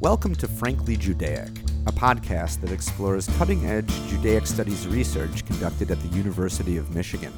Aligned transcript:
Welcome 0.00 0.34
to 0.36 0.48
Frankly 0.48 0.96
Judaic, 0.96 1.48
a 1.86 1.92
podcast 1.92 2.60
that 2.60 2.72
explores 2.72 3.28
cutting 3.38 3.64
edge 3.64 3.88
Judaic 4.08 4.46
studies 4.46 4.86
research 4.88 5.46
conducted 5.46 5.90
at 5.90 6.00
the 6.00 6.16
University 6.16 6.76
of 6.76 6.94
Michigan. 6.94 7.32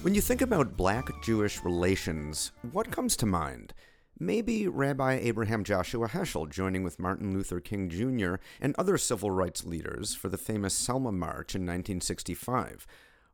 When 0.00 0.14
you 0.14 0.20
think 0.20 0.40
about 0.40 0.76
black 0.76 1.08
Jewish 1.22 1.62
relations, 1.62 2.50
what 2.72 2.90
comes 2.90 3.14
to 3.16 3.26
mind? 3.26 3.72
Maybe 4.18 4.66
Rabbi 4.66 5.20
Abraham 5.22 5.62
Joshua 5.64 6.08
Heschel 6.08 6.50
joining 6.50 6.82
with 6.82 6.98
Martin 6.98 7.32
Luther 7.32 7.60
King 7.60 7.88
Jr. 7.88 8.36
and 8.60 8.74
other 8.76 8.98
civil 8.98 9.30
rights 9.30 9.64
leaders 9.64 10.14
for 10.14 10.28
the 10.28 10.38
famous 10.38 10.74
Selma 10.74 11.12
March 11.12 11.54
in 11.54 11.62
1965 11.62 12.86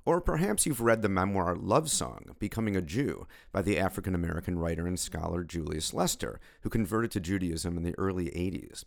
or 0.08 0.22
perhaps 0.22 0.64
you've 0.64 0.80
read 0.80 1.02
the 1.02 1.08
memoir 1.10 1.54
Love 1.54 1.90
Song, 1.90 2.34
Becoming 2.38 2.74
a 2.74 2.80
Jew, 2.80 3.26
by 3.52 3.60
the 3.60 3.78
African 3.78 4.14
American 4.14 4.58
writer 4.58 4.86
and 4.86 4.98
scholar 4.98 5.44
Julius 5.44 5.92
Lester, 5.92 6.40
who 6.62 6.70
converted 6.70 7.10
to 7.10 7.20
Judaism 7.20 7.76
in 7.76 7.82
the 7.82 7.94
early 7.98 8.30
80s. 8.30 8.84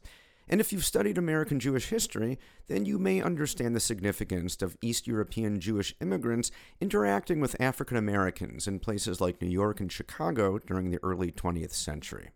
And 0.50 0.60
if 0.60 0.74
you've 0.74 0.84
studied 0.84 1.20
American 1.20 1.60
Jewish 1.60 1.90
history, 1.90 2.40
then 2.66 2.86
you 2.86 2.98
may 2.98 3.22
understand 3.22 3.76
the 3.76 3.80
significance 3.80 4.60
of 4.64 4.76
East 4.82 5.06
European 5.06 5.60
Jewish 5.60 5.94
immigrants 6.02 6.50
interacting 6.80 7.40
with 7.40 7.62
African 7.62 7.98
Americans 7.98 8.68
in 8.68 8.80
places 8.80 9.22
like 9.22 9.44
New 9.44 9.48
York 9.48 9.80
and 9.80 9.92
Chicago 9.92 10.58
during 10.58 10.90
the 10.90 11.00
early 11.04 11.32
20th 11.32 11.74
century. 11.74 12.32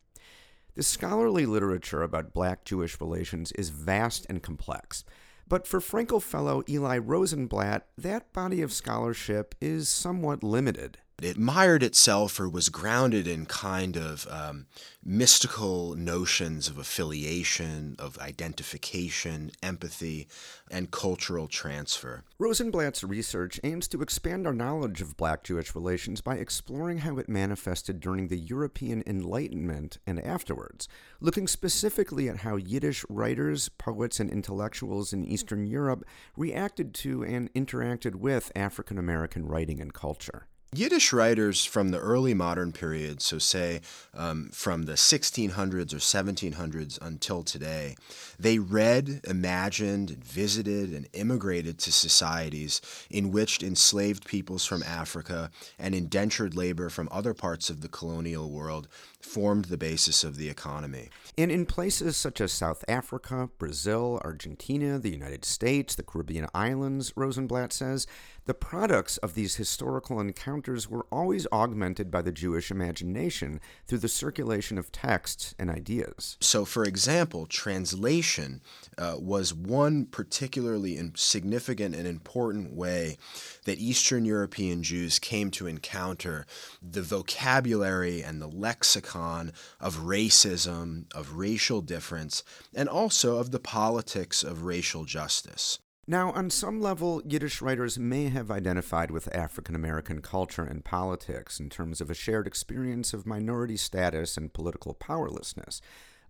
The 0.75 0.83
scholarly 0.83 1.47
literature 1.47 2.03
about 2.03 2.33
black 2.33 2.65
Jewish 2.65 3.01
relations 3.01 3.51
is 3.53 3.69
vast 3.69 4.27
and 4.29 4.43
complex. 4.43 5.03
But 5.47 5.67
for 5.67 5.79
Frankel 5.79 6.21
Fellow 6.21 6.63
Eli 6.67 6.97
Rosenblatt, 6.97 7.87
that 7.97 8.33
body 8.33 8.61
of 8.61 8.73
scholarship 8.73 9.53
is 9.61 9.89
somewhat 9.89 10.43
limited. 10.43 10.97
It 11.21 11.37
mired 11.37 11.81
itself 11.81 12.41
or 12.41 12.49
was 12.49 12.67
grounded 12.67 13.25
in 13.25 13.45
kind 13.45 13.95
of 13.95 14.27
um, 14.29 14.65
mystical 15.01 15.95
notions 15.95 16.67
of 16.67 16.77
affiliation, 16.77 17.95
of 17.97 18.19
identification, 18.19 19.51
empathy, 19.63 20.27
and 20.69 20.91
cultural 20.91 21.47
transfer. 21.47 22.23
Rosenblatt's 22.37 23.01
research 23.01 23.61
aims 23.63 23.87
to 23.87 24.01
expand 24.01 24.45
our 24.45 24.53
knowledge 24.53 25.01
of 25.01 25.15
black 25.15 25.43
Jewish 25.45 25.73
relations 25.73 26.19
by 26.19 26.35
exploring 26.35 26.97
how 26.99 27.17
it 27.17 27.29
manifested 27.29 28.01
during 28.01 28.27
the 28.27 28.37
European 28.37 29.01
Enlightenment 29.07 29.99
and 30.05 30.19
afterwards, 30.19 30.89
looking 31.21 31.47
specifically 31.47 32.27
at 32.27 32.39
how 32.39 32.57
Yiddish 32.57 33.05
writers, 33.07 33.69
poets, 33.69 34.19
and 34.19 34.29
intellectuals 34.29 35.13
in 35.13 35.23
Eastern 35.23 35.65
Europe 35.65 36.03
reacted 36.35 36.93
to 36.95 37.23
and 37.23 37.53
interacted 37.53 38.15
with 38.15 38.51
African 38.53 38.97
American 38.97 39.47
writing 39.47 39.79
and 39.79 39.93
culture. 39.93 40.47
Yiddish 40.73 41.13
writers 41.13 41.63
from 41.63 41.91
the 41.91 41.99
early 41.99 42.33
modern 42.33 42.73
period, 42.73 43.21
so 43.21 43.37
say 43.37 43.79
um, 44.13 44.49
from 44.51 44.83
the 44.83 44.93
1600s 44.93 45.93
or 45.93 45.97
1700s 45.97 46.99
until 47.01 47.43
today, 47.43 47.95
they 48.37 48.59
read, 48.59 49.21
imagined, 49.23 50.09
visited, 50.09 50.91
and 50.91 51.07
immigrated 51.13 51.77
to 51.79 51.93
societies 51.93 52.81
in 53.09 53.31
which 53.31 53.63
enslaved 53.63 54.25
peoples 54.25 54.65
from 54.65 54.83
Africa 54.83 55.49
and 55.79 55.95
indentured 55.95 56.55
labor 56.55 56.89
from 56.89 57.07
other 57.09 57.33
parts 57.33 57.69
of 57.69 57.79
the 57.79 57.87
colonial 57.87 58.49
world 58.49 58.89
formed 59.25 59.65
the 59.65 59.77
basis 59.77 60.23
of 60.23 60.37
the 60.37 60.49
economy. 60.49 61.09
And 61.37 61.51
in 61.51 61.65
places 61.65 62.15
such 62.15 62.39
as 62.39 62.53
South 62.53 62.85
Africa, 62.87 63.49
Brazil, 63.57 64.21
Argentina, 64.23 64.99
the 64.99 65.09
United 65.09 65.43
States, 65.43 65.95
the 65.95 66.03
Caribbean 66.03 66.47
islands, 66.53 67.11
Rosenblatt 67.17 67.73
says, 67.73 68.07
the 68.45 68.53
products 68.53 69.17
of 69.17 69.33
these 69.33 69.55
historical 69.55 70.19
encounters 70.19 70.87
were 70.87 71.07
always 71.11 71.47
augmented 71.51 72.11
by 72.11 72.21
the 72.21 72.31
Jewish 72.31 72.69
imagination 72.69 73.59
through 73.87 73.97
the 73.97 74.07
circulation 74.07 74.77
of 74.77 74.91
texts 74.91 75.55
and 75.57 75.69
ideas. 75.69 76.37
So, 76.39 76.63
for 76.63 76.83
example, 76.83 77.47
translation 77.47 78.61
uh, 78.97 79.15
was 79.19 79.53
one 79.53 80.05
particularly 80.05 80.99
significant 81.15 81.95
and 81.95 82.07
important 82.07 82.73
way 82.73 83.17
that 83.65 83.79
Eastern 83.79 84.25
European 84.25 84.83
Jews 84.83 85.19
came 85.19 85.51
to 85.51 85.67
encounter 85.67 86.45
the 86.81 87.01
vocabulary 87.01 88.21
and 88.21 88.41
the 88.41 88.47
lexicon 88.47 89.51
of 89.79 89.97
racism, 89.97 91.05
of 91.13 91.35
racial 91.35 91.81
difference, 91.81 92.43
and 92.73 92.89
also 92.89 93.37
of 93.37 93.51
the 93.51 93.59
politics 93.59 94.43
of 94.43 94.63
racial 94.63 95.05
justice. 95.05 95.79
Now, 96.07 96.31
on 96.33 96.51
some 96.51 96.81
level, 96.81 97.23
Yiddish 97.25 97.63
writers 97.63 97.97
may 97.97 98.29
have 98.29 98.51
identified 98.51 99.09
with 99.09 99.33
African 99.35 99.73
American 99.73 100.21
culture 100.21 100.63
and 100.63 100.85
politics 100.85 101.59
in 101.59 101.67
terms 101.67 101.99
of 101.99 102.11
a 102.11 102.13
shared 102.13 102.45
experience 102.45 103.11
of 103.11 103.25
minority 103.25 103.75
status 103.75 104.37
and 104.37 104.53
political 104.53 104.93
powerlessness. 104.93 105.81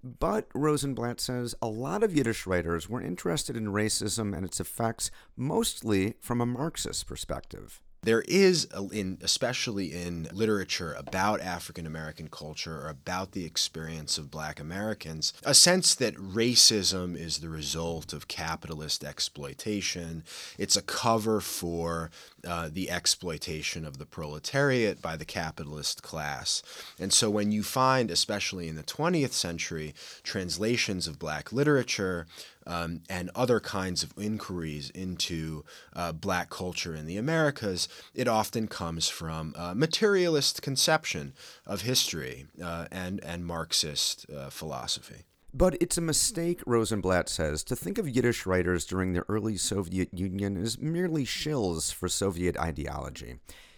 But, 0.05 0.47
Rosenblatt 0.53 1.19
says, 1.19 1.55
a 1.63 1.67
lot 1.67 2.03
of 2.03 2.15
Yiddish 2.15 2.45
writers 2.45 2.87
were 2.87 3.01
interested 3.01 3.57
in 3.57 3.73
racism 3.73 4.37
and 4.37 4.45
its 4.45 4.59
effects 4.59 5.09
mostly 5.35 6.13
from 6.21 6.41
a 6.41 6.45
Marxist 6.45 7.07
perspective. 7.07 7.81
There 8.03 8.23
is 8.27 8.67
in 8.91 9.17
especially 9.23 9.91
in 9.91 10.29
literature 10.31 10.93
about 10.93 11.41
African 11.41 11.87
American 11.87 12.27
culture 12.27 12.81
or 12.81 12.87
about 12.87 13.31
the 13.31 13.45
experience 13.45 14.19
of 14.19 14.29
black 14.29 14.59
Americans 14.59 15.33
a 15.43 15.55
sense 15.55 15.95
that 15.95 16.13
racism 16.15 17.17
is 17.17 17.39
the 17.39 17.49
result 17.49 18.13
of 18.13 18.27
capitalist 18.27 19.03
exploitation. 19.03 20.23
It's 20.59 20.77
a 20.77 20.83
cover 20.83 21.41
for 21.41 22.11
uh, 22.45 22.69
the 22.71 22.89
exploitation 22.89 23.85
of 23.85 23.97
the 23.97 24.05
proletariat 24.05 25.01
by 25.01 25.15
the 25.15 25.25
capitalist 25.25 26.03
class 26.03 26.61
and 26.99 27.11
so 27.11 27.29
when 27.29 27.51
you 27.51 27.63
find 27.63 28.11
especially 28.11 28.67
in 28.67 28.75
the 28.75 28.83
20th 28.83 29.33
century 29.33 29.93
translations 30.23 31.07
of 31.07 31.19
black 31.19 31.51
literature 31.51 32.27
um, 32.67 33.01
and 33.09 33.29
other 33.35 33.59
kinds 33.59 34.03
of 34.03 34.13
inquiries 34.17 34.89
into 34.91 35.63
uh, 35.93 36.11
black 36.11 36.49
culture 36.49 36.95
in 36.95 37.05
the 37.05 37.17
Americas, 37.17 37.87
it 38.13 38.27
often 38.27 38.67
comes 38.67 39.07
from 39.07 39.53
a 39.57 39.75
materialist 39.75 40.61
conception 40.61 41.33
of 41.65 41.81
history 41.81 42.47
uh, 42.61 42.85
and, 42.91 43.23
and 43.23 43.45
Marxist 43.45 44.25
uh, 44.29 44.49
philosophy. 44.49 45.23
But 45.57 45.77
it's 45.79 45.97
a 45.97 46.01
mistake, 46.01 46.61
Rosenblatt 46.65 47.29
says, 47.29 47.63
to 47.63 47.77
think 47.77 47.97
of 47.97 48.09
Yiddish 48.09 48.45
writers 48.45 48.85
during 48.85 49.13
the 49.13 49.23
early 49.29 49.55
Soviet 49.55 50.09
Union 50.13 50.61
as 50.61 50.81
merely 50.81 51.23
shills 51.23 51.93
for 51.93 52.09
Soviet 52.09 52.57
ideology. 52.57 53.37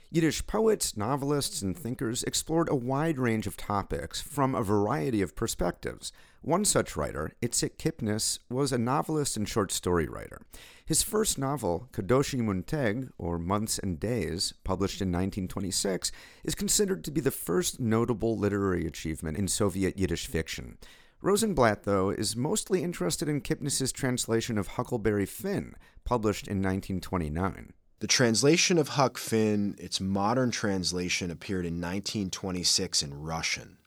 Yiddish 0.10 0.48
poets, 0.48 0.98
novelists, 0.98 1.62
and 1.62 1.78
thinkers 1.78 2.24
explored 2.24 2.68
a 2.68 2.76
wide 2.76 3.20
range 3.20 3.46
of 3.46 3.58
topics 3.58 4.20
from 4.20 4.56
a 4.56 4.64
variety 4.64 5.22
of 5.22 5.36
perspectives. 5.36 6.12
One 6.42 6.66
such 6.66 6.98
writer, 6.98 7.34
Itzik 7.44 7.78
Kipnis, 7.78 8.40
was 8.50 8.72
a 8.72 8.80
novelist 8.80 9.38
and 9.38 9.48
short 9.48 9.72
story 9.72 10.08
writer. 10.08 10.42
His 10.84 11.04
first 11.04 11.38
novel, 11.38 11.90
Khadoshim 11.92 12.50
un 12.50 12.64
Teg, 12.64 13.12
or 13.20 13.38
Months 13.38 13.78
and 13.78 14.00
Days, 14.00 14.52
published 14.64 15.00
in 15.00 15.10
1926, 15.10 16.12
is 16.44 16.56
considered 16.56 17.04
to 17.04 17.12
be 17.12 17.22
the 17.22 17.30
first 17.30 17.80
notable 17.80 18.36
literary 18.36 18.88
achievement 18.88 19.38
in 19.38 19.48
Soviet 19.48 20.00
Yiddish 20.00 20.26
fiction. 20.26 20.80
Rosenblatt, 21.22 21.84
though, 21.84 22.10
is 22.10 22.36
mostly 22.36 22.84
interested 22.84 23.28
in 23.28 23.42
Kipnis's 23.42 23.92
translation 23.92 24.58
of 24.58 24.68
Huckleberry 24.68 25.26
Finn, 25.26 25.76
published 26.06 26.48
in 26.48 26.58
1929. 26.58 27.74
The 28.00 28.08
translation 28.08 28.78
of 28.78 28.90
Huck 28.90 29.18
Finn, 29.18 29.76
its 29.80 30.00
modern 30.00 30.52
translation, 30.52 31.32
appeared 31.32 31.66
in 31.66 31.82
1926 31.82 33.02
in 33.02 33.22
Russian. 33.24 33.78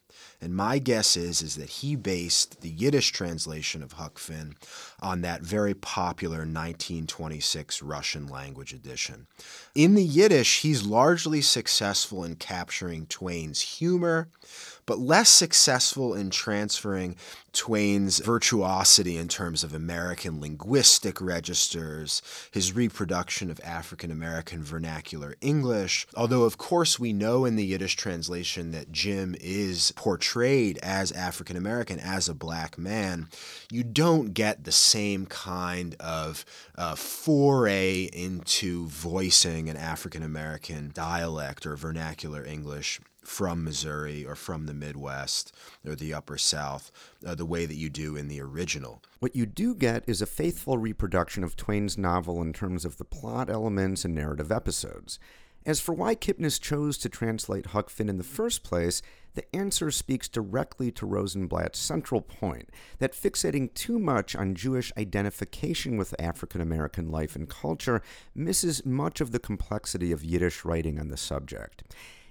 And 0.43 0.57
my 0.57 0.79
guess 0.79 1.17
is, 1.17 1.43
is 1.43 1.57
that 1.57 1.69
he 1.69 1.97
based 1.97 2.63
the 2.63 2.71
Yiddish 2.71 3.13
translation 3.13 3.83
of 3.83 3.93
Huck 3.93 4.19
Finn 4.19 4.55
on 5.01 5.21
that 5.21 5.43
very 5.43 5.75
popular 5.75 6.39
1926 6.39 7.83
Russian 7.83 8.27
language 8.27 8.73
edition. 8.73 9.27
In 9.75 9.95
the 9.95 10.05
Yiddish, 10.05 10.63
he's 10.63 10.87
largely 10.87 11.43
successful 11.43 12.25
in 12.25 12.37
capturing 12.37 13.07
Twain's 13.07 13.61
humor, 13.61 14.31
but 14.91 14.99
less 14.99 15.29
successful 15.29 16.15
in 16.15 16.31
transferring 16.31 17.15
Twain's 17.53 18.19
virtuosity 18.19 19.17
in 19.17 19.29
terms 19.29 19.63
of 19.63 19.73
American 19.73 20.41
linguistic 20.41 21.21
registers, 21.21 22.21
his 22.51 22.73
reproduction 22.73 23.53
of 23.53 23.61
African 23.63 24.11
American 24.11 24.65
vernacular 24.65 25.37
English. 25.41 26.09
Although, 26.17 26.43
of 26.43 26.59
course, 26.59 26.99
we 26.99 27.13
know 27.13 27.45
in 27.45 27.55
the 27.55 27.65
Yiddish 27.65 27.95
translation 27.95 28.73
that 28.73 28.91
Jim 28.91 29.37
is 29.41 29.93
portrayed 29.93 30.77
as 30.83 31.13
African 31.13 31.57
American, 31.57 32.01
as 32.01 32.29
a 32.29 32.35
black 32.35 32.77
man, 32.77 33.29
you 33.71 33.85
don't 33.85 34.35
get 34.35 34.65
the 34.65 34.73
same 34.73 35.25
kind 35.25 35.95
of 36.01 36.45
uh, 36.77 36.97
foray 36.97 38.11
into 38.13 38.89
voicing 38.89 39.69
an 39.69 39.77
African 39.77 40.25
American 40.25 40.91
dialect 40.93 41.65
or 41.65 41.77
vernacular 41.77 42.45
English 42.45 43.01
from 43.31 43.63
Missouri 43.63 44.25
or 44.27 44.35
from 44.35 44.67
the 44.67 44.75
Midwest 44.75 45.55
or 45.87 45.95
the 45.95 46.13
Upper 46.13 46.37
South 46.37 46.91
uh, 47.25 47.33
the 47.37 47.47
way 47.47 47.65
that 47.65 47.77
you 47.77 47.89
do 47.89 48.17
in 48.17 48.27
the 48.27 48.41
original. 48.41 49.01
What 49.21 49.37
you 49.37 49.47
do 49.47 49.73
get 49.73 50.03
is 50.09 50.21
a 50.21 50.27
faithful 50.27 50.79
reproduction 50.79 51.45
of 51.45 51.55
Twain's 51.55 51.97
novel 51.97 52.43
in 52.43 52.53
terms 52.53 52.85
of 52.85 52.99
the 52.99 53.05
plot 53.05 53.49
elements 53.49 54.05
and 54.05 54.17
narrative 54.17 54.51
episodes. 54.51 55.21
As 55.65 55.79
for 55.79 55.95
why 55.95 56.17
Kipnis 56.17 56.61
chose 56.61 56.99
to 56.99 57.09
translate 57.09 57.67
Huck 57.67 57.89
Finn 57.89 58.09
in 58.09 58.19
the 58.19 58.25
first 58.25 58.65
place, 58.65 59.01
the 59.35 59.55
answer 59.55 59.93
speaks 59.93 60.29
directly 60.29 60.91
to 60.91 61.07
Rosenblatt's 61.07 61.79
central 61.79 62.21
point 62.21 62.69
that 62.99 63.13
fixating 63.13 63.73
too 63.75 64.01
much 64.01 64.35
on 64.35 64.57
Jewish 64.57 64.93
identification 64.99 65.97
with 65.97 66.21
African 66.21 66.61
American 66.61 67.11
life 67.11 67.37
and 67.37 67.49
culture 67.49 68.03
misses 68.35 68.85
much 68.85 69.21
of 69.21 69.31
the 69.31 69.39
complexity 69.39 70.11
of 70.11 70.25
Yiddish 70.25 70.65
writing 70.65 70.99
on 70.99 71.09
the 71.09 71.17
subject. 71.17 71.85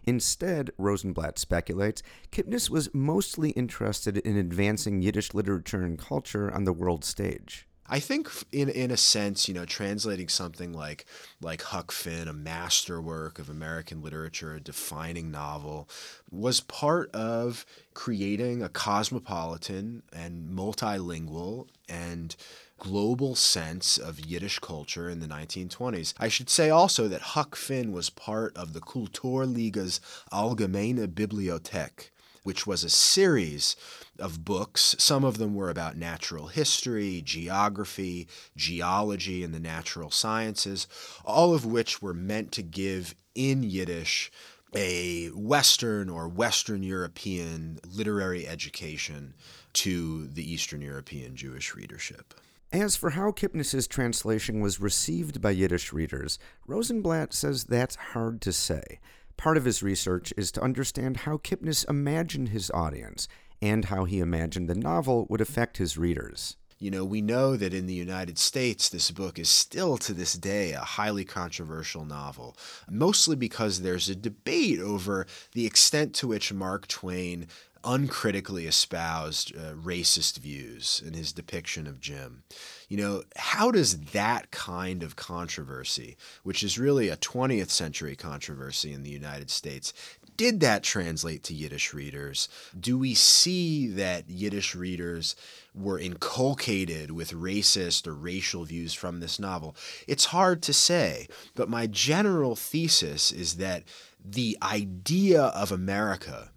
Instead, 0.03 0.71
Rosenblatt 0.77 1.39
speculates, 1.39 2.01
Kipnis 2.31 2.69
was 2.69 2.93
mostly 2.93 3.51
interested 3.51 4.17
in 4.17 4.37
advancing 4.37 5.01
Yiddish 5.01 5.33
literature 5.33 5.83
and 5.83 5.97
culture 5.97 6.53
on 6.53 6.63
the 6.63 6.73
world 6.73 7.05
stage. 7.05 7.68
I 7.89 7.99
think, 7.99 8.29
in 8.51 8.69
in 8.69 8.91
a 8.91 8.97
sense, 8.97 9.47
you 9.47 9.53
know, 9.53 9.65
translating 9.65 10.29
something 10.29 10.73
like 10.73 11.05
like 11.41 11.63
Huck 11.63 11.91
Finn, 11.91 12.27
a 12.27 12.33
masterwork 12.33 13.39
of 13.39 13.49
American 13.49 14.01
literature, 14.01 14.53
a 14.53 14.59
defining 14.59 15.31
novel, 15.31 15.89
was 16.29 16.61
part 16.61 17.09
of 17.15 17.65
creating 17.93 18.61
a 18.61 18.69
cosmopolitan 18.69 20.03
and 20.13 20.49
multilingual 20.49 21.67
and 21.87 22.35
global 22.77 23.35
sense 23.35 23.97
of 23.97 24.19
Yiddish 24.19 24.59
culture 24.59 25.09
in 25.09 25.19
the 25.19 25.27
1920s. 25.27 26.13
I 26.17 26.29
should 26.29 26.49
say 26.49 26.69
also 26.69 27.07
that 27.07 27.21
Huck 27.21 27.55
Finn 27.55 27.91
was 27.91 28.09
part 28.09 28.55
of 28.55 28.73
the 28.73 28.79
Kulturliga's 28.79 29.99
Allgemeine 30.31 31.05
Bibliothek 31.07 32.09
which 32.49 32.65
was 32.65 32.83
a 32.83 32.89
series 32.89 33.75
of 34.17 34.43
books. 34.43 34.95
Some 34.97 35.23
of 35.23 35.37
them 35.37 35.53
were 35.53 35.69
about 35.69 35.95
natural 35.95 36.47
history, 36.47 37.21
geography, 37.23 38.27
geology, 38.57 39.43
and 39.43 39.53
the 39.53 39.59
natural 39.59 40.09
sciences, 40.09 40.87
all 41.23 41.53
of 41.53 41.63
which 41.63 42.01
were 42.01 42.15
meant 42.15 42.51
to 42.53 42.63
give 42.63 43.13
in 43.35 43.61
Yiddish 43.61 44.31
a 44.75 45.27
Western 45.27 46.09
or 46.09 46.27
Western 46.27 46.81
European 46.81 47.79
literary 47.85 48.47
education 48.47 49.35
to 49.73 50.25
the 50.25 50.51
Eastern 50.51 50.81
European 50.81 51.35
Jewish 51.35 51.75
readership. 51.75 52.33
As 52.71 52.95
for 52.95 53.11
how 53.11 53.31
Kipnis's 53.31 53.87
translation 53.87 54.59
was 54.59 54.81
received 54.81 55.39
by 55.39 55.51
Yiddish 55.51 55.93
readers, 55.93 56.39
Rosenblatt 56.65 57.31
says 57.31 57.65
that's 57.65 57.95
hard 57.95 58.41
to 58.41 58.51
say. 58.51 58.99
Part 59.39 59.55
of 59.55 59.63
his 59.63 59.81
research 59.81 60.33
is 60.35 60.51
to 60.51 60.61
understand 60.61 61.15
how 61.15 61.37
Kipnis 61.37 61.89
imagined 61.89 62.49
his 62.49 62.69
audience 62.71 63.29
and 63.61 63.85
how 63.85 64.03
he 64.03 64.19
imagined 64.19 64.67
the 64.67 64.75
novel 64.75 65.27
would 65.29 65.39
affect 65.39 65.77
his 65.77 65.97
readers. 65.97 66.57
You 66.77 66.91
know, 66.91 67.05
we 67.05 67.21
know 67.21 67.55
that 67.55 67.73
in 67.73 67.87
the 67.87 67.93
United 67.93 68.37
States, 68.37 68.89
this 68.89 69.11
book 69.11 69.39
is 69.39 69.47
still 69.47 69.97
to 69.99 70.13
this 70.13 70.33
day 70.33 70.73
a 70.73 70.81
highly 70.81 71.23
controversial 71.23 72.03
novel, 72.03 72.57
mostly 72.89 73.37
because 73.37 73.79
there's 73.79 74.09
a 74.09 74.15
debate 74.15 74.81
over 74.81 75.25
the 75.53 75.65
extent 75.65 76.13
to 76.15 76.27
which 76.27 76.51
Mark 76.51 76.89
Twain 76.89 77.47
uncritically 77.83 78.65
espoused 78.65 79.55
uh, 79.55 79.73
racist 79.73 80.37
views 80.37 81.01
in 81.05 81.13
his 81.13 81.31
depiction 81.31 81.87
of 81.87 81.99
Jim. 81.99 82.43
You 82.87 82.97
know, 82.97 83.23
how 83.35 83.71
does 83.71 83.99
that 84.11 84.51
kind 84.51 85.03
of 85.03 85.15
controversy, 85.15 86.17
which 86.43 86.63
is 86.63 86.79
really 86.79 87.09
a 87.09 87.17
20th 87.17 87.69
century 87.69 88.15
controversy 88.15 88.93
in 88.93 89.03
the 89.03 89.09
United 89.09 89.49
States, 89.49 89.93
did 90.39 90.61
that 90.61 90.83
translate 90.83 91.43
to 91.43 91.53
Yiddish 91.53 91.93
readers? 91.93 92.47
Do 92.79 92.97
we 92.97 93.13
see 93.13 93.87
that 93.87 94.29
Yiddish 94.29 94.73
readers 94.73 95.35
were 95.75 95.99
inculcated 95.99 97.11
with 97.11 97.33
racist 97.33 98.07
or 98.07 98.13
racial 98.13 98.63
views 98.63 98.93
from 98.93 99.19
this 99.19 99.37
novel? 99.37 99.75
It's 100.07 100.25
hard 100.25 100.61
to 100.63 100.71
say, 100.71 101.27
but 101.55 101.67
my 101.67 101.87
general 101.87 102.55
thesis 102.55 103.33
is 103.33 103.57
that 103.57 103.83
the 104.23 104.57
idea 104.61 105.41
of 105.41 105.73
America 105.73 106.51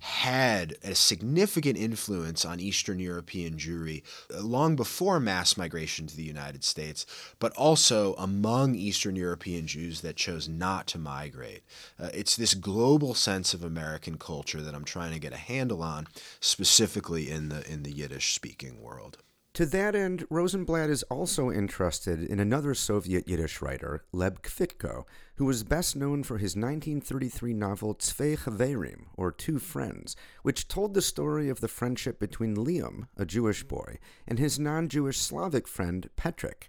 had 0.00 0.76
a 0.82 0.94
significant 0.94 1.78
influence 1.78 2.44
on 2.44 2.60
Eastern 2.60 2.98
European 2.98 3.56
Jewry 3.56 4.02
long 4.30 4.76
before 4.76 5.20
mass 5.20 5.56
migration 5.56 6.06
to 6.06 6.16
the 6.16 6.22
United 6.22 6.64
States, 6.64 7.06
but 7.38 7.52
also 7.56 8.14
among 8.14 8.74
Eastern 8.74 9.16
European 9.16 9.66
Jews 9.66 10.00
that 10.02 10.16
chose 10.16 10.48
not 10.48 10.86
to 10.88 10.98
migrate. 10.98 11.62
Uh, 11.98 12.10
it's 12.12 12.36
this 12.36 12.54
global 12.54 13.14
sense 13.14 13.54
of 13.54 13.64
American 13.64 14.18
culture 14.18 14.60
that 14.60 14.74
I'm 14.74 14.84
trying 14.84 15.12
to 15.12 15.20
get 15.20 15.32
a 15.32 15.36
handle 15.36 15.82
on, 15.82 16.06
specifically 16.40 17.30
in 17.30 17.48
the 17.48 17.70
in 17.70 17.82
the 17.82 17.92
Yiddish 17.92 18.34
speaking 18.34 18.80
world. 18.80 19.18
To 19.56 19.64
that 19.64 19.94
end, 19.94 20.26
Rosenblatt 20.28 20.90
is 20.90 21.02
also 21.04 21.50
interested 21.50 22.22
in 22.22 22.38
another 22.38 22.74
Soviet 22.74 23.26
Yiddish 23.26 23.62
writer, 23.62 24.04
Leib 24.12 24.42
Kvitko, 24.42 25.04
who 25.36 25.46
was 25.46 25.64
best 25.64 25.96
known 25.96 26.24
for 26.24 26.36
his 26.36 26.54
1933 26.54 27.54
novel 27.54 27.96
Zwei 27.98 28.36
Chaverim, 28.36 29.06
or 29.16 29.32
Two 29.32 29.58
Friends, 29.58 30.14
which 30.42 30.68
told 30.68 30.92
the 30.92 31.00
story 31.00 31.48
of 31.48 31.60
the 31.60 31.68
friendship 31.68 32.20
between 32.20 32.54
Liam, 32.54 33.08
a 33.16 33.24
Jewish 33.24 33.64
boy, 33.64 33.98
and 34.28 34.38
his 34.38 34.58
non 34.58 34.90
Jewish 34.90 35.16
Slavic 35.16 35.66
friend, 35.66 36.10
Petrik. 36.18 36.68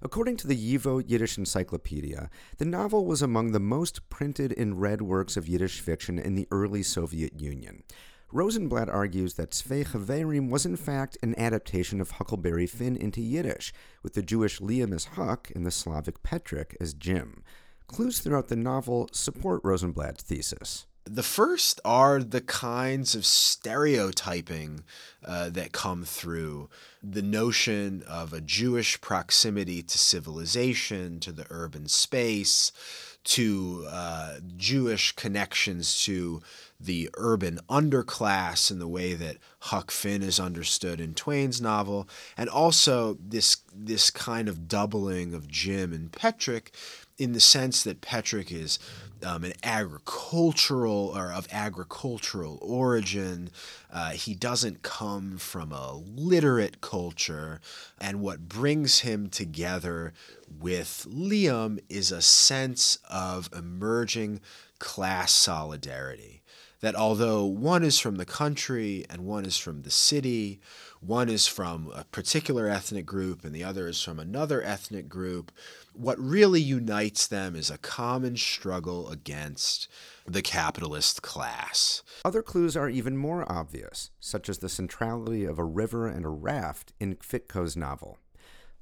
According 0.00 0.36
to 0.36 0.46
the 0.46 0.54
YIVO 0.54 1.02
Yiddish 1.08 1.38
Encyclopedia, 1.38 2.30
the 2.58 2.64
novel 2.64 3.04
was 3.04 3.20
among 3.20 3.50
the 3.50 3.58
most 3.58 4.08
printed 4.10 4.54
and 4.56 4.80
read 4.80 5.02
works 5.02 5.36
of 5.36 5.48
Yiddish 5.48 5.80
fiction 5.80 6.20
in 6.20 6.36
the 6.36 6.46
early 6.52 6.84
Soviet 6.84 7.40
Union. 7.40 7.82
Rosenblatt 8.30 8.90
argues 8.90 9.34
that 9.34 9.54
Zwei 9.54 9.84
Chaverim 9.84 10.50
was 10.50 10.66
in 10.66 10.76
fact 10.76 11.16
an 11.22 11.38
adaptation 11.38 11.98
of 11.98 12.12
Huckleberry 12.12 12.66
Finn 12.66 12.94
into 12.94 13.22
Yiddish, 13.22 13.72
with 14.02 14.12
the 14.12 14.22
Jewish 14.22 14.60
Liam 14.60 14.94
as 14.94 15.06
Huck 15.06 15.50
and 15.54 15.64
the 15.64 15.70
Slavic 15.70 16.22
Petrik 16.22 16.76
as 16.78 16.92
Jim. 16.92 17.42
Clues 17.86 18.20
throughout 18.20 18.48
the 18.48 18.56
novel 18.56 19.08
support 19.12 19.62
Rosenblatt's 19.64 20.22
thesis. 20.22 20.86
The 21.06 21.22
first 21.22 21.80
are 21.86 22.22
the 22.22 22.42
kinds 22.42 23.14
of 23.14 23.24
stereotyping 23.24 24.84
uh, 25.24 25.48
that 25.48 25.72
come 25.72 26.04
through 26.04 26.68
the 27.02 27.22
notion 27.22 28.02
of 28.06 28.34
a 28.34 28.42
Jewish 28.42 29.00
proximity 29.00 29.82
to 29.82 29.96
civilization, 29.96 31.18
to 31.20 31.32
the 31.32 31.46
urban 31.48 31.88
space, 31.88 32.72
to 33.28 33.86
uh, 33.90 34.36
Jewish 34.56 35.12
connections 35.12 36.02
to 36.04 36.40
the 36.80 37.10
urban 37.18 37.60
underclass 37.68 38.70
in 38.70 38.78
the 38.78 38.88
way 38.88 39.12
that 39.12 39.36
Huck 39.60 39.90
Finn 39.90 40.22
is 40.22 40.40
understood 40.40 40.98
in 40.98 41.12
Twain's 41.12 41.60
novel, 41.60 42.08
and 42.36 42.48
also 42.48 43.18
this 43.20 43.58
this 43.74 44.10
kind 44.10 44.48
of 44.48 44.66
doubling 44.66 45.34
of 45.34 45.46
Jim 45.46 45.92
and 45.92 46.10
Petrik 46.10 46.70
in 47.18 47.32
the 47.32 47.40
sense 47.40 47.82
that 47.82 48.00
Petrik 48.00 48.52
is 48.52 48.78
um, 49.24 49.44
an 49.44 49.52
agricultural 49.62 51.12
or 51.14 51.32
of 51.32 51.48
agricultural 51.50 52.58
origin. 52.62 53.50
Uh, 53.92 54.10
he 54.10 54.34
doesn't 54.34 54.82
come 54.82 55.38
from 55.38 55.72
a 55.72 55.94
literate 55.94 56.80
culture, 56.80 57.60
and 58.00 58.20
what 58.20 58.48
brings 58.48 59.00
him 59.00 59.28
together 59.28 60.12
with 60.60 61.06
Liam 61.10 61.78
is 61.88 62.12
a 62.12 62.22
sense 62.22 62.98
of 63.10 63.50
emerging 63.52 64.40
class 64.78 65.32
solidarity. 65.32 66.42
That 66.80 66.94
although 66.94 67.44
one 67.44 67.82
is 67.82 67.98
from 67.98 68.16
the 68.16 68.24
country 68.24 69.04
and 69.10 69.26
one 69.26 69.44
is 69.44 69.58
from 69.58 69.82
the 69.82 69.90
city, 69.90 70.60
one 71.00 71.28
is 71.28 71.46
from 71.46 71.92
a 71.94 72.04
particular 72.04 72.68
ethnic 72.68 73.06
group 73.06 73.44
and 73.44 73.54
the 73.54 73.64
other 73.64 73.86
is 73.86 74.02
from 74.02 74.18
another 74.18 74.62
ethnic 74.62 75.08
group, 75.08 75.52
what 75.92 76.18
really 76.18 76.60
unites 76.60 77.26
them 77.26 77.54
is 77.54 77.70
a 77.70 77.78
common 77.78 78.36
struggle 78.36 79.08
against 79.10 79.88
the 80.26 80.42
capitalist 80.42 81.22
class. 81.22 82.02
Other 82.24 82.42
clues 82.42 82.76
are 82.76 82.88
even 82.88 83.16
more 83.16 83.50
obvious, 83.50 84.10
such 84.20 84.48
as 84.48 84.58
the 84.58 84.68
centrality 84.68 85.44
of 85.44 85.58
a 85.58 85.64
river 85.64 86.08
and 86.08 86.24
a 86.24 86.30
raft 86.30 86.92
in 86.98 87.16
Kvitko's 87.16 87.76
novel. 87.76 88.18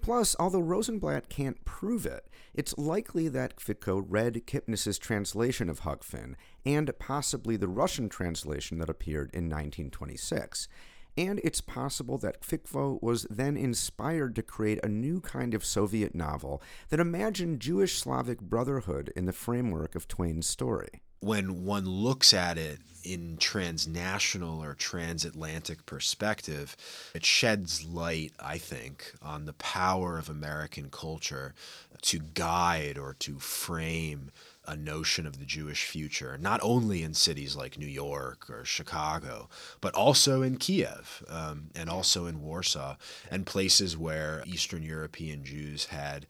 Plus, 0.03 0.37
although 0.39 0.61
Rosenblatt 0.61 1.29
can't 1.29 1.65
prove 1.65 2.07
it, 2.07 2.29
it's 2.55 2.77
likely 2.79 3.29
that 3.29 3.57
Kvitko 3.57 4.05
read 4.07 4.47
Kipnis's 4.47 4.99
translation 4.99 5.69
of 5.69 5.81
Huck 5.81 6.03
Finn 6.03 6.37
and 6.65 6.91
possibly 6.99 7.57
the 7.57 7.69
Russian 7.69 8.09
translation 8.09 8.79
that 8.79 8.91
appeared 8.91 9.31
in 9.33 9.45
1926. 9.45 10.69
And 11.17 11.41
it's 11.43 11.63
possible 11.63 12.19
that 12.19 12.43
Kvitko 12.43 13.03
was 13.03 13.27
then 13.31 13.57
inspired 13.57 14.35
to 14.37 14.43
create 14.43 14.85
a 14.85 14.89
new 14.89 15.21
kind 15.21 15.55
of 15.55 15.65
Soviet 15.65 16.15
novel 16.15 16.63
that 16.91 17.01
imagined 17.01 17.61
Jewish 17.61 17.99
Slavic 17.99 18.41
brotherhood 18.41 19.13
in 19.17 19.25
the 19.25 19.33
framework 19.33 19.95
of 19.95 20.09
Twain's 20.09 20.47
story. 20.47 21.01
When 21.21 21.65
one 21.65 21.87
looks 21.87 22.35
at 22.35 22.59
it 22.59 22.81
in 23.03 23.39
transnational 23.39 24.63
or 24.63 24.75
transatlantic 24.75 25.87
perspective, 25.87 26.77
it 27.15 27.25
sheds 27.25 27.85
light, 27.85 28.33
I 28.39 28.59
think, 28.59 29.15
on 29.23 29.47
the 29.47 29.55
power 29.55 30.19
of 30.19 30.29
American 30.29 30.91
culture 30.91 31.55
to 32.03 32.19
guide 32.19 32.99
or 32.99 33.15
to 33.21 33.39
frame 33.39 34.31
a 34.67 34.77
notion 34.77 35.27
of 35.27 35.39
the 35.39 35.45
Jewish 35.45 35.85
future, 35.85 36.37
not 36.39 36.61
only 36.63 37.03
in 37.03 37.15
cities 37.15 37.57
like 37.57 37.79
New 37.79 37.87
York 37.87 38.51
or 38.51 38.65
Chicago, 38.65 39.49
but 39.81 39.95
also 39.95 40.43
in 40.43 40.57
Kiev 40.57 41.25
um, 41.29 41.71
and 41.75 41.89
also 41.89 42.27
in 42.27 42.43
Warsaw 42.43 42.97
and 43.31 43.47
places 43.47 43.97
where 43.97 44.43
Eastern 44.47 44.83
European 44.83 45.45
Jews 45.45 45.87
had 45.87 46.27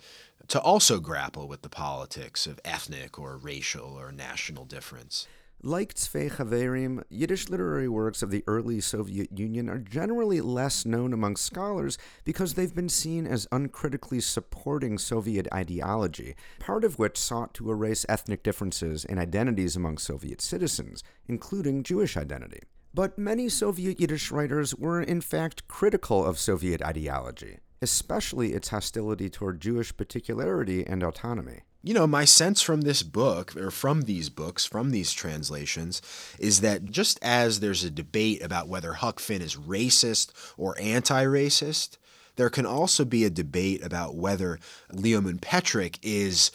to 0.49 0.61
also 0.61 1.01
grapple 1.01 1.49
with 1.49 1.63
the 1.63 1.69
politics 1.69 2.47
of 2.47 2.61
ethnic 2.65 3.19
or 3.19 3.37
racial 3.37 3.95
or 3.99 4.13
national 4.13 4.65
difference. 4.65 5.27
Like 5.63 5.95
Tzvei 5.95 6.31
Chaverim, 6.31 7.03
Yiddish 7.09 7.49
literary 7.49 7.89
works 7.89 8.23
of 8.23 8.31
the 8.31 8.45
early 8.47 8.79
Soviet 8.79 9.37
Union 9.37 9.71
are 9.71 9.79
generally 9.79 10.43
less 10.43 10.85
known 10.85 11.15
among 11.15 11.37
scholars 11.37 11.97
because 12.25 12.55
they've 12.55 12.75
been 12.75 12.91
seen 12.91 13.27
as 13.27 13.49
uncritically 13.51 14.21
supporting 14.21 14.99
Soviet 14.99 15.49
ideology, 15.53 16.37
part 16.59 16.85
of 16.85 16.99
which 16.99 17.17
sought 17.19 17.55
to 17.55 17.71
erase 17.71 18.05
ethnic 18.07 18.43
differences 18.43 19.07
and 19.07 19.19
identities 19.19 19.77
among 19.77 19.97
Soviet 19.97 20.43
citizens, 20.43 21.03
including 21.27 21.83
Jewish 21.83 22.19
identity. 22.19 22.61
But 22.93 23.19
many 23.19 23.49
Soviet 23.49 23.99
Yiddish 23.99 24.31
writers 24.31 24.75
were 24.75 25.01
in 25.01 25.23
fact 25.23 25.69
critical 25.69 26.25
of 26.25 26.39
Soviet 26.39 26.83
ideology, 26.83 27.59
especially 27.83 28.53
its 28.53 28.69
hostility 28.69 29.29
toward 29.29 29.61
Jewish 29.61 29.97
particularity 29.97 30.87
and 30.87 31.03
autonomy. 31.03 31.63
You 31.83 31.95
know, 31.95 32.07
my 32.07 32.25
sense 32.25 32.63
from 32.63 32.81
this 32.81 33.03
book, 33.05 33.57
or 33.57 33.71
from 33.71 34.03
these 34.03 34.29
books, 34.29 34.65
from 34.65 34.91
these 34.91 35.13
translations, 35.13 36.03
is 36.39 36.61
that 36.61 36.87
just 36.87 37.19
as 37.23 37.61
there's 37.61 37.85
a 37.85 37.91
debate 37.91 38.43
about 38.43 38.67
whether 38.67 38.95
Huck 38.95 39.21
Finn 39.21 39.41
is 39.41 39.55
racist 39.55 40.33
or 40.57 40.77
anti 40.81 41.25
racist, 41.25 41.97
there 42.35 42.51
can 42.51 42.67
also 42.67 43.05
be 43.05 43.25
a 43.25 43.31
debate 43.31 43.85
about 43.85 44.17
whether 44.17 44.59
Leomin 44.93 45.39
Petrik 45.39 45.99
is 46.03 46.51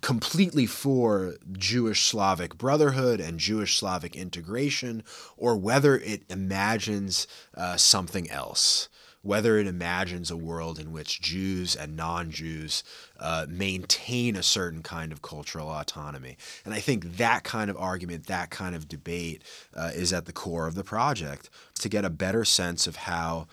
completely 0.00 0.66
for 0.66 1.36
Jewish 1.52 2.08
Slavic 2.08 2.58
brotherhood 2.58 3.20
and 3.20 3.38
Jewish 3.38 3.78
Slavic 3.78 4.16
integration, 4.16 5.04
or 5.36 5.56
whether 5.56 5.96
it 5.96 6.24
imagines 6.28 7.28
uh, 7.56 7.76
something 7.76 8.28
else 8.30 8.88
whether 9.26 9.58
it 9.58 9.66
imagines 9.66 10.30
a 10.30 10.36
world 10.36 10.78
in 10.78 10.92
which 10.92 11.20
Jews 11.20 11.74
and 11.74 11.96
non 11.96 12.30
Jews 12.30 12.84
uh, 13.18 13.46
maintain 13.48 14.36
a 14.36 14.42
certain 14.42 14.82
kind 14.82 15.10
of 15.10 15.20
cultural 15.20 15.68
autonomy. 15.68 16.36
And 16.64 16.72
I 16.72 16.78
think 16.78 17.16
that 17.16 17.42
kind 17.42 17.68
of 17.68 17.76
argument, 17.76 18.26
that 18.26 18.50
kind 18.50 18.76
of 18.76 18.88
debate 18.88 19.42
uh, 19.74 19.90
is 19.94 20.12
at 20.12 20.26
the 20.26 20.32
core 20.32 20.66
of 20.66 20.76
the 20.76 20.84
project 20.84 21.50
to 21.80 21.88
get 21.88 22.04
a 22.04 22.10
better 22.10 22.44
sense 22.44 22.86
of 22.86 22.96
how 22.96 23.48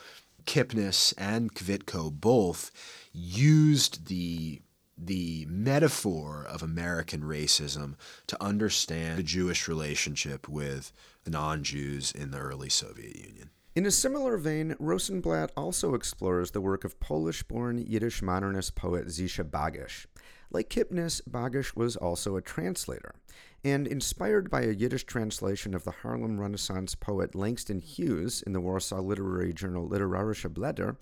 Kipnis 0.45 1.13
and 1.17 1.53
Kvitko 1.53 2.11
both 2.11 2.71
used 3.11 4.07
the 4.07 4.61
the 4.95 5.45
metaphor 5.49 6.45
of 6.47 6.61
American 6.61 7.21
racism 7.21 7.95
to 8.27 8.41
understand 8.41 9.17
the 9.17 9.23
Jewish 9.23 9.67
relationship 9.67 10.47
with 10.47 10.91
non 11.27 11.63
Jews 11.63 12.11
in 12.11 12.29
the 12.29 12.37
early 12.37 12.69
Soviet 12.69 13.15
Union. 13.15 13.49
In 13.75 13.87
a 13.87 13.91
similar 13.91 14.37
vein, 14.37 14.75
Rosenblatt 14.77 15.51
also 15.57 15.95
explores 15.95 16.51
the 16.51 16.61
work 16.61 16.83
of 16.83 16.99
Polish 16.99 17.41
born 17.41 17.79
Yiddish 17.79 18.21
modernist 18.21 18.75
poet 18.75 19.07
Zisha 19.07 19.43
Bagish. 19.43 20.05
Like 20.51 20.69
Kipnis, 20.69 21.21
Bagish 21.27 21.75
was 21.75 21.95
also 21.95 22.35
a 22.35 22.41
translator, 22.41 23.15
and 23.63 23.87
inspired 23.87 24.51
by 24.51 24.61
a 24.61 24.73
Yiddish 24.73 25.05
translation 25.05 25.73
of 25.73 25.85
the 25.85 25.91
Harlem 26.03 26.39
Renaissance 26.39 26.93
poet 26.93 27.33
Langston 27.33 27.79
Hughes 27.79 28.43
in 28.43 28.53
the 28.53 28.61
Warsaw 28.61 29.01
literary 29.01 29.53
journal 29.53 29.89
Literarishe 29.89 30.53
Bleter, 30.53 30.95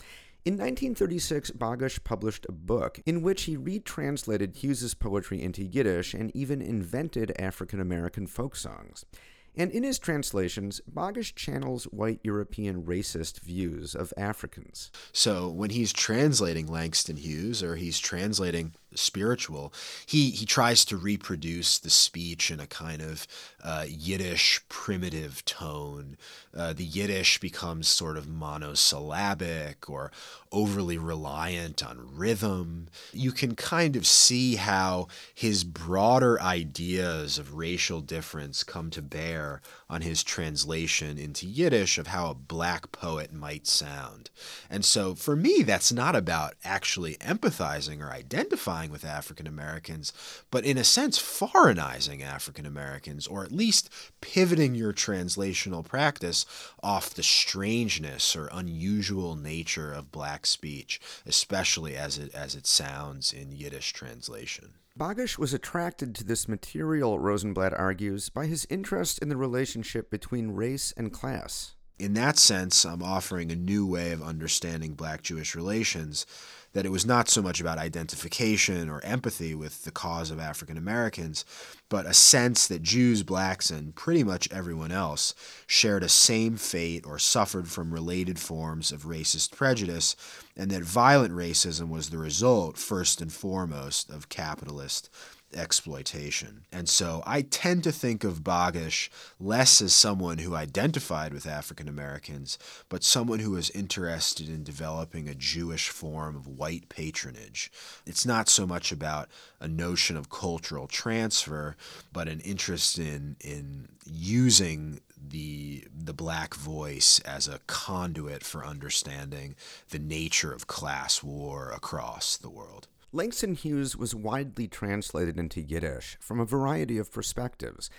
in 0.43 0.53
1936, 0.53 1.51
Bagish 1.51 2.03
published 2.03 2.47
a 2.49 2.51
book 2.51 2.99
in 3.05 3.21
which 3.21 3.43
he 3.43 3.57
retranslated 3.57 4.55
Hughes's 4.55 4.95
poetry 4.95 5.39
into 5.39 5.63
Yiddish 5.63 6.15
and 6.15 6.35
even 6.35 6.63
invented 6.63 7.31
African 7.37 7.79
American 7.79 8.25
folk 8.25 8.55
songs. 8.55 9.05
And 9.55 9.71
in 9.71 9.83
his 9.83 9.99
translations, 9.99 10.79
Bagish 10.91 11.35
channels 11.35 11.83
white 11.85 12.19
European 12.23 12.83
racist 12.83 13.41
views 13.41 13.93
of 13.95 14.13
Africans. 14.15 14.91
So 15.11 15.49
when 15.49 15.71
he's 15.71 15.91
translating 15.91 16.67
Langston 16.67 17.17
Hughes 17.17 17.61
or 17.61 17.75
he's 17.75 17.99
translating 17.99 18.73
spiritual, 18.95 19.73
he, 20.05 20.31
he 20.31 20.45
tries 20.45 20.85
to 20.85 20.97
reproduce 20.97 21.79
the 21.79 21.89
speech 21.89 22.51
in 22.51 22.59
a 22.59 22.67
kind 22.67 23.01
of 23.01 23.27
uh, 23.63 23.85
Yiddish 23.87 24.61
primitive 24.69 25.43
tone. 25.45 26.17
Uh, 26.55 26.73
the 26.73 26.83
Yiddish 26.83 27.39
becomes 27.39 27.87
sort 27.87 28.17
of 28.17 28.27
monosyllabic 28.27 29.89
or 29.89 30.11
overly 30.51 30.97
reliant 30.97 31.81
on 31.85 32.15
rhythm. 32.15 32.87
You 33.13 33.31
can 33.31 33.55
kind 33.55 33.95
of 33.95 34.05
see 34.05 34.55
how 34.55 35.07
his 35.33 35.63
broader 35.63 36.41
ideas 36.41 37.37
of 37.37 37.53
racial 37.53 38.01
difference 38.01 38.63
come 38.63 38.89
to 38.89 39.01
bear 39.01 39.61
on 39.89 40.01
his 40.01 40.23
translation 40.23 41.17
into 41.17 41.45
Yiddish 41.45 41.97
of 41.97 42.07
how 42.07 42.29
a 42.29 42.35
black 42.35 42.91
poet 42.91 43.31
might 43.31 43.65
sound. 43.67 44.29
And 44.69 44.83
so 44.83 45.15
for 45.15 45.35
me, 45.35 45.63
that's 45.63 45.91
not 45.91 46.15
about 46.15 46.55
actually 46.63 47.15
empathizing 47.15 48.01
or 48.01 48.11
identifying 48.11 48.80
identifying 48.81 48.91
with 48.91 49.05
African 49.05 49.47
Americans, 49.47 50.13
but 50.49 50.65
in 50.65 50.77
a 50.77 50.83
sense, 50.83 51.17
foreignizing 51.17 52.23
African 52.23 52.65
Americans, 52.65 53.27
or 53.27 53.43
at 53.43 53.51
least 53.51 53.89
pivoting 54.21 54.75
your 54.75 54.93
translational 54.93 55.85
practice 55.85 56.45
off 56.81 57.13
the 57.13 57.23
strangeness 57.23 58.35
or 58.35 58.49
unusual 58.51 59.35
nature 59.35 59.93
of 59.93 60.11
black 60.11 60.45
speech, 60.45 60.99
especially 61.25 61.95
as 61.95 62.17
it, 62.17 62.33
as 62.33 62.55
it 62.55 62.67
sounds 62.67 63.33
in 63.33 63.51
Yiddish 63.51 63.93
translation. 63.93 64.73
Bagish 64.97 65.37
was 65.37 65.53
attracted 65.53 66.13
to 66.15 66.23
this 66.23 66.47
material, 66.47 67.17
Rosenblatt 67.17 67.73
argues, 67.73 68.29
by 68.29 68.45
his 68.47 68.67
interest 68.69 69.19
in 69.19 69.29
the 69.29 69.37
relationship 69.37 70.09
between 70.09 70.51
race 70.51 70.93
and 70.97 71.13
class. 71.13 71.75
In 72.01 72.15
that 72.15 72.39
sense, 72.39 72.83
I'm 72.83 73.03
offering 73.03 73.51
a 73.51 73.55
new 73.55 73.85
way 73.85 74.11
of 74.11 74.23
understanding 74.23 74.95
black 74.95 75.21
Jewish 75.21 75.53
relations 75.53 76.25
that 76.73 76.83
it 76.83 76.89
was 76.89 77.05
not 77.05 77.29
so 77.29 77.43
much 77.43 77.61
about 77.61 77.77
identification 77.77 78.89
or 78.89 79.05
empathy 79.05 79.53
with 79.53 79.83
the 79.83 79.91
cause 79.91 80.31
of 80.31 80.39
African 80.39 80.77
Americans, 80.79 81.45
but 81.89 82.07
a 82.07 82.13
sense 82.15 82.67
that 82.67 82.81
Jews, 82.81 83.21
blacks, 83.21 83.69
and 83.69 83.93
pretty 83.93 84.23
much 84.23 84.51
everyone 84.51 84.91
else 84.91 85.35
shared 85.67 86.01
a 86.01 86.09
same 86.09 86.57
fate 86.57 87.05
or 87.05 87.19
suffered 87.19 87.67
from 87.67 87.93
related 87.93 88.39
forms 88.39 88.91
of 88.91 89.03
racist 89.03 89.51
prejudice, 89.51 90.15
and 90.57 90.71
that 90.71 90.81
violent 90.81 91.35
racism 91.35 91.89
was 91.89 92.09
the 92.09 92.17
result, 92.17 92.79
first 92.79 93.21
and 93.21 93.31
foremost, 93.31 94.09
of 94.09 94.27
capitalist 94.27 95.07
exploitation. 95.53 96.65
And 96.71 96.87
so 96.87 97.23
I 97.25 97.41
tend 97.41 97.83
to 97.83 97.91
think 97.91 98.23
of 98.23 98.43
Bagish 98.43 99.09
less 99.39 99.81
as 99.81 99.93
someone 99.93 100.39
who 100.39 100.55
identified 100.55 101.33
with 101.33 101.45
African 101.45 101.87
Americans, 101.87 102.57
but 102.89 103.03
someone 103.03 103.39
who 103.39 103.51
was 103.51 103.69
interested 103.71 104.49
in 104.49 104.63
developing 104.63 105.27
a 105.27 105.35
Jewish 105.35 105.89
form 105.89 106.35
of 106.35 106.47
white 106.47 106.89
patronage. 106.89 107.71
It's 108.05 108.25
not 108.25 108.49
so 108.49 108.65
much 108.65 108.91
about 108.91 109.29
a 109.59 109.67
notion 109.67 110.17
of 110.17 110.29
cultural 110.29 110.87
transfer, 110.87 111.75
but 112.11 112.27
an 112.27 112.39
interest 112.41 112.97
in 112.97 113.35
in 113.39 113.87
using 114.05 115.01
the 115.29 115.87
the 115.93 116.13
black 116.13 116.55
voice 116.55 117.19
as 117.19 117.47
a 117.47 117.59
conduit 117.67 118.43
for 118.43 118.65
understanding 118.65 119.55
the 119.89 119.99
nature 119.99 120.51
of 120.51 120.67
class 120.67 121.21
war 121.21 121.71
across 121.71 122.37
the 122.37 122.49
world. 122.49 122.87
Langston 123.13 123.55
Hughes 123.55 123.97
was 123.97 124.15
widely 124.15 124.69
translated 124.69 125.37
into 125.37 125.59
Yiddish 125.59 126.15
from 126.21 126.39
a 126.39 126.45
variety 126.45 126.97
of 126.97 127.11
perspectives. 127.11 127.89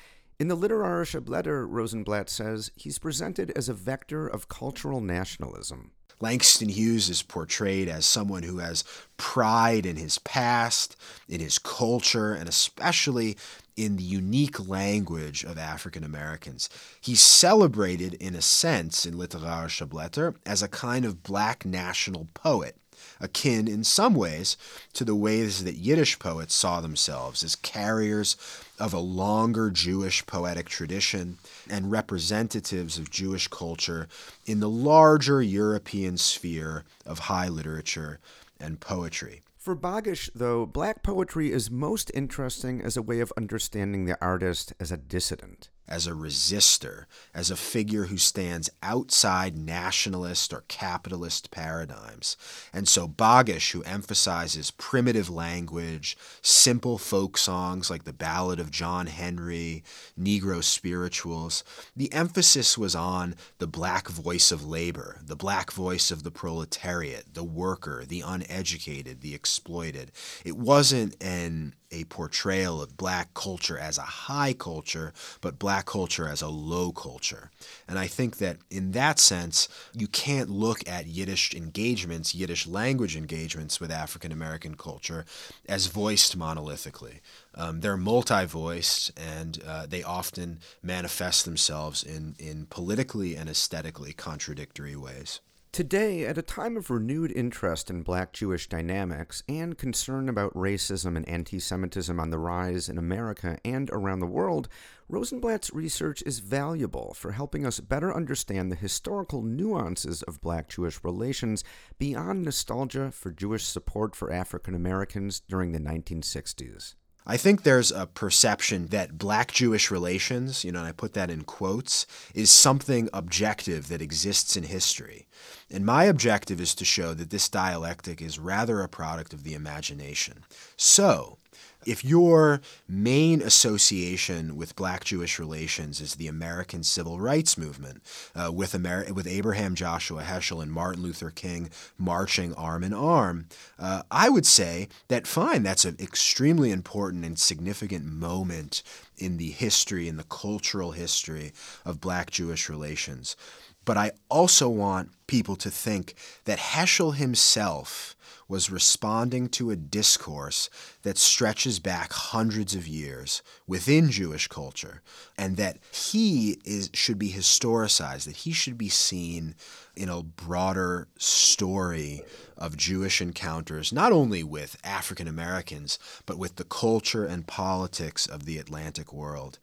In 0.41 0.49
the 0.49 0.57
Literarishe 0.57 1.23
Bleter, 1.23 1.67
Rosenblatt 1.67 2.31
says 2.31 2.71
he's 2.77 2.99
presented 2.99 3.51
as 3.51 3.69
a 3.69 3.75
vector 3.75 4.27
of 4.27 4.49
cultural 4.49 5.03
nationalism. 5.03 5.91
Langston 6.19 6.71
Hughes 6.71 7.11
is 7.11 7.23
portrayed 7.23 7.91
as 7.91 8.07
someone 8.07 8.43
who 8.43 8.59
has 8.59 8.85
pride 9.19 9.85
in 9.85 9.97
his 9.97 10.19
past, 10.21 10.97
in 11.29 11.41
his 11.41 11.59
culture, 11.59 12.33
and 12.33 12.49
especially 12.49 13.37
in 13.77 13.97
the 13.97 14.03
unique 14.03 14.67
language 14.67 15.45
of 15.45 15.59
African 15.59 16.05
Americans. 16.05 16.71
He's 17.03 17.21
celebrated, 17.21 18.15
in 18.15 18.35
a 18.35 18.41
sense, 18.41 19.05
in 19.05 19.15
Literarishe 19.15 19.87
Bleter 19.87 20.37
as 20.47 20.63
a 20.63 20.69
kind 20.69 21.05
of 21.05 21.23
black 21.23 21.67
national 21.67 22.29
poet 22.33 22.79
akin 23.23 23.69
in 23.69 23.85
some 23.85 24.15
ways 24.15 24.57
to 24.93 25.05
the 25.05 25.15
ways 25.15 25.65
that 25.65 25.77
Yiddish 25.77 26.19
poets 26.19 26.55
saw 26.55 26.81
themselves 26.81 27.43
as 27.43 27.57
carriers 27.57 28.37
of 28.79 28.93
a 28.93 28.99
longer 28.99 29.71
Jewish 29.71 30.27
poetic 30.27 30.69
tradition 30.69 31.39
and 31.71 31.91
representatives 31.91 32.99
of 32.99 33.11
Jewish 33.11 33.49
culture 33.49 34.09
in 34.45 34.61
the 34.61 34.69
larger 34.69 35.41
European 35.41 36.19
sphere 36.19 36.85
of 37.07 37.21
high 37.21 37.49
literature 37.49 38.19
and 38.61 38.81
poetry. 38.81 39.43
For 39.57 39.77
Bagish, 39.77 40.29
though, 40.35 40.67
black 40.67 41.05
poetry 41.05 41.53
is 41.53 41.71
most 41.71 42.11
interesting 42.15 42.83
as 42.83 42.97
a 42.97 43.03
way 43.03 43.21
of 43.21 43.33
understanding 43.37 44.07
the 44.07 44.21
artist 44.21 44.73
as 44.81 44.91
a 44.91 44.97
dissident. 44.97 45.69
As 45.93 46.07
a 46.07 46.13
resistor, 46.13 47.05
as 47.35 47.51
a 47.51 47.57
figure 47.57 48.05
who 48.07 48.17
stands 48.17 48.71
outside 48.83 49.55
nationalist 49.59 50.55
or 50.55 50.65
capitalist 50.67 51.51
paradigms. 51.51 52.39
And 52.73 52.89
so 52.89 53.07
Bagish, 53.07 53.73
who 53.73 53.83
emphasizes 53.83 54.71
primitive 54.71 55.29
language, 55.29 56.17
simple 56.41 56.97
folk 56.97 57.37
songs 57.37 57.91
like 57.91 58.05
the 58.05 58.13
Ballad 58.15 58.59
of 58.59 58.71
John 58.71 59.07
Henry, 59.07 59.85
Negro 60.19 60.65
spirituals, 60.65 61.63
the 61.95 62.11
emphasis 62.11 62.79
was 62.79 62.95
on 62.95 63.35
the 63.59 63.67
black 63.67 64.09
voice 64.09 64.51
of 64.51 64.65
labor, 64.65 65.19
the 65.23 65.37
black 65.37 65.71
voice 65.73 66.11
of 66.11 66.23
the 66.23 66.31
proletariat, 66.31 67.35
the 67.35 67.45
worker, 67.45 68.07
the 68.07 68.23
uneducated, 68.23 69.21
the 69.21 69.35
exploited. 69.35 70.11
It 70.43 70.57
wasn't 70.57 71.23
an 71.23 71.75
a 71.93 72.05
portrayal 72.05 72.83
of 72.83 72.97
black 72.97 73.35
culture 73.35 73.79
as 73.79 73.99
a 73.99 74.03
high 74.03 74.53
culture, 74.53 75.13
but 75.41 75.59
black 75.59 75.87
culture 75.87 76.27
as 76.27 76.43
a 76.43 76.49
low 76.49 76.91
culture. 76.93 77.51
And 77.87 77.99
I 77.99 78.07
think 78.07 78.39
that 78.39 78.57
in 78.71 78.93
that 78.93 79.19
sense, 79.19 79.69
you 79.93 80.09
can't 80.09 80.51
look 80.51 80.87
at 80.89 81.07
Yiddish 81.07 81.55
engagements, 81.55 82.35
Yiddish 82.35 82.67
language 82.67 83.17
engagements 83.17 83.81
with 83.81 83.91
African 83.91 84.33
American 84.33 84.75
culture 84.75 85.25
as 85.69 85.87
voiced 85.87 86.39
monolithically. 86.39 87.21
Um, 87.55 87.81
they're 87.81 87.97
multi 87.97 88.45
voiced 88.47 89.13
and 89.19 89.63
uh, 89.67 89.87
they 89.87 90.03
often 90.03 90.61
manifest 90.83 91.45
themselves 91.45 92.03
in, 92.03 92.35
in 92.39 92.67
politically 92.67 93.37
and 93.37 93.49
aesthetically 93.49 94.13
contradictory 94.13 94.97
ways. 94.97 95.41
Today, 95.73 96.27
at 96.27 96.37
a 96.37 96.43
time 96.43 96.77
of 96.77 96.91
renewed 96.91 97.33
interest 97.33 97.89
in 97.89 98.03
black 98.03 98.35
Jewish 98.35 98.69
dynamics 98.69 99.43
and 99.49 99.79
concern 99.79 100.29
about 100.29 100.53
racism 100.53 101.17
and 101.17 101.27
anti 101.27 101.59
Semitism 101.59 102.21
on 102.21 102.29
the 102.29 102.37
rise 102.37 102.91
in 102.91 102.99
America 102.99 103.57
and 103.65 103.89
around 103.89 104.21
the 104.21 104.27
world, 104.27 104.69
Rosenblatt's 105.09 105.73
research 105.73 106.23
is 106.27 106.41
valuable 106.41 107.15
for 107.15 107.33
helping 107.33 107.65
us 107.65 107.81
better 107.81 108.15
understand 108.15 108.71
the 108.71 108.77
historical 108.77 109.41
nuances 109.41 110.23
of 110.25 110.43
black 110.43 110.69
Jewish 110.69 111.03
relations 111.03 111.65
beyond 111.99 112.43
nostalgia 112.43 113.11
for 113.11 113.31
Jewish 113.31 113.65
support 113.65 114.15
for 114.15 114.31
African 114.31 114.75
Americans 114.75 115.41
during 115.41 115.73
the 115.73 115.81
1960s. 115.81 116.97
I 117.27 117.37
think 117.37 117.63
there's 117.63 117.93
a 117.93 118.07
perception 118.07 118.89
that 118.89 119.19
black 119.19 119.53
Jewish 119.53 119.91
relations, 119.91 120.65
you 120.65 120.73
know, 120.73 120.81
and 120.81 120.89
I 120.89 120.93
put 120.93 121.15
that 121.15 121.31
in 121.31 121.43
quotes, 121.43 122.07
is 122.35 122.51
something 122.51 123.09
objective 123.13 123.89
that 123.89 124.03
exists 124.03 124.57
in 124.57 124.65
history. 124.65 125.27
And 125.71 125.87
my 125.87 126.05
objective 126.05 126.61
is 126.61 126.75
to 126.75 126.85
show 126.85 127.15
that 127.15 127.31
this 127.31 127.49
dialectic 127.49 128.21
is 128.21 128.39
rather 128.39 128.81
a 128.81 128.89
product 128.89 129.33
of 129.33 129.45
the 129.45 129.55
imagination. 129.55 130.45
So, 130.77 131.39
if 131.87 132.05
your 132.05 132.61
main 132.89 133.43
association 133.43 134.57
with 134.57 134.77
black 134.77 135.05
Jewish 135.05 135.39
relations 135.39 136.01
is 136.01 136.15
the 136.15 136.29
American 136.29 136.83
Civil 136.83 137.21
Rights 137.21 137.57
Movement, 137.59 138.03
uh, 138.35 138.51
with, 138.53 138.75
Amer- 138.75 139.13
with 139.13 139.27
Abraham 139.27 139.75
Joshua 139.75 140.23
Heschel 140.23 140.63
and 140.63 140.73
Martin 140.73 141.03
Luther 141.03 141.31
King 141.31 141.71
marching 141.99 142.55
arm 142.55 142.85
in 142.85 142.93
arm, 142.93 143.47
uh, 143.79 144.03
I 144.11 144.29
would 144.29 144.47
say 144.47 144.89
that 145.09 145.27
fine, 145.27 145.63
that's 145.63 145.85
an 145.85 145.97
extremely 146.01 146.71
important 146.71 147.25
and 147.25 147.39
significant 147.39 148.05
moment 148.05 148.83
in 149.17 149.37
the 149.37 149.51
history, 149.51 150.09
in 150.09 150.17
the 150.17 150.25
cultural 150.25 150.93
history 150.93 151.53
of 151.85 152.01
black 152.01 152.31
Jewish 152.31 152.69
relations. 152.69 153.37
But 153.85 153.97
I 153.97 154.13
also 154.29 154.69
want 154.69 155.11
people 155.27 155.57
to 155.57 155.71
think 155.71 156.15
that 156.45 156.59
Heschel 156.59 157.15
himself 157.15 158.17
was 158.53 158.71
responding 158.71 159.49
to 159.49 159.71
a 159.71 159.77
discourse 159.77 160.69
that 161.05 161.17
stretches 161.17 161.79
back 161.79 162.13
hundreds 162.13 162.75
of 162.75 162.87
years 162.87 163.43
within 163.67 164.11
Jewish 164.11 164.47
culture, 164.47 165.01
and 165.39 165.57
that 165.57 165.79
he 165.91 166.59
is 166.63 166.91
should 166.93 167.19
be 167.19 167.31
historicized, 167.31 168.27
that 168.27 168.37
he 168.37 168.53
should 168.53 168.77
be 168.77 168.91
seen 168.91 169.55
in 169.97 170.11
a 170.11 170.23
broader 170.23 171.09
story 171.17 172.23
of 172.59 172.77
Jewish 172.77 173.23
encounters, 173.23 173.91
not 173.91 174.13
only 174.13 174.45
with 174.45 174.77
African 174.85 175.29
Americans, 175.29 175.99
but 176.27 176.37
with 176.37 176.57
the 176.57 176.65
culture 176.65 177.25
and 177.25 177.47
politics 177.47 178.27
of 178.27 178.45
the 178.45 178.59
Atlantic 178.59 179.15
world. 179.15 179.59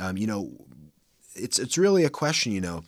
Um, 0.00 0.16
you 0.16 0.26
know, 0.26 0.50
it's 1.36 1.60
it's 1.60 1.78
really 1.78 2.02
a 2.02 2.10
question, 2.10 2.50
you 2.50 2.60
know 2.60 2.82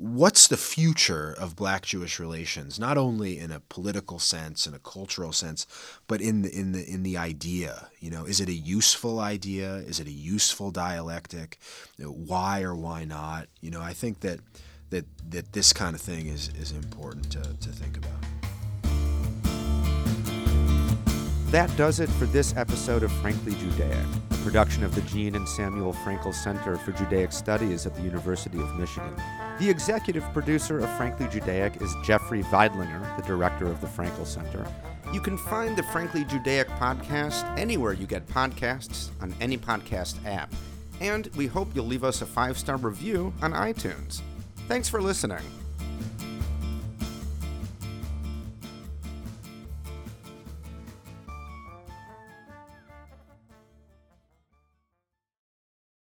what's 0.00 0.48
the 0.48 0.56
future 0.56 1.34
of 1.38 1.54
black 1.54 1.84
Jewish 1.84 2.18
relations, 2.18 2.78
not 2.78 2.96
only 2.96 3.38
in 3.38 3.52
a 3.52 3.60
political 3.60 4.18
sense, 4.18 4.66
in 4.66 4.72
a 4.72 4.78
cultural 4.78 5.30
sense, 5.30 5.66
but 6.08 6.22
in 6.22 6.40
the, 6.40 6.50
in 6.50 6.72
the, 6.72 6.82
in 6.90 7.02
the 7.02 7.18
idea? 7.18 7.88
You 8.00 8.10
know, 8.10 8.24
is 8.24 8.40
it 8.40 8.48
a 8.48 8.54
useful 8.54 9.20
idea? 9.20 9.74
Is 9.74 10.00
it 10.00 10.06
a 10.06 10.12
useful 10.12 10.70
dialectic? 10.70 11.58
You 11.98 12.06
know, 12.06 12.12
why 12.12 12.62
or 12.62 12.74
why 12.74 13.04
not? 13.04 13.48
You 13.60 13.70
know, 13.70 13.82
I 13.82 13.92
think 13.92 14.20
that, 14.20 14.40
that, 14.88 15.04
that 15.28 15.52
this 15.52 15.74
kind 15.74 15.94
of 15.94 16.00
thing 16.00 16.28
is, 16.28 16.48
is 16.58 16.72
important 16.72 17.30
to, 17.32 17.42
to 17.42 17.68
think 17.68 17.98
about. 17.98 18.39
That 21.50 21.76
does 21.76 21.98
it 21.98 22.08
for 22.10 22.26
this 22.26 22.56
episode 22.56 23.02
of 23.02 23.10
Frankly 23.10 23.56
Judaic, 23.56 24.06
a 24.30 24.34
production 24.44 24.84
of 24.84 24.94
the 24.94 25.00
Jean 25.00 25.34
and 25.34 25.48
Samuel 25.48 25.92
Frankel 25.92 26.32
Center 26.32 26.76
for 26.76 26.92
Judaic 26.92 27.32
Studies 27.32 27.86
at 27.86 27.94
the 27.96 28.02
University 28.02 28.60
of 28.60 28.72
Michigan. 28.76 29.12
The 29.58 29.68
executive 29.68 30.22
producer 30.32 30.78
of 30.78 30.88
Frankly 30.96 31.26
Judaic 31.26 31.82
is 31.82 31.92
Jeffrey 32.04 32.44
Veidlinger, 32.44 33.16
the 33.16 33.24
director 33.24 33.66
of 33.66 33.80
the 33.80 33.88
Frankel 33.88 34.28
Center. 34.28 34.64
You 35.12 35.20
can 35.20 35.36
find 35.36 35.76
the 35.76 35.82
Frankly 35.82 36.24
Judaic 36.24 36.68
podcast 36.68 37.42
anywhere 37.58 37.94
you 37.94 38.06
get 38.06 38.28
podcasts 38.28 39.08
on 39.20 39.34
any 39.40 39.58
podcast 39.58 40.24
app. 40.24 40.54
And 41.00 41.28
we 41.34 41.48
hope 41.48 41.74
you'll 41.74 41.86
leave 41.86 42.04
us 42.04 42.22
a 42.22 42.26
five 42.26 42.58
star 42.58 42.76
review 42.76 43.34
on 43.42 43.54
iTunes. 43.54 44.20
Thanks 44.68 44.88
for 44.88 45.02
listening. 45.02 45.42